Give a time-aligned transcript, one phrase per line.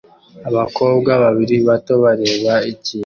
[0.49, 2.99] Abakobwa babiri bato bareba ikintu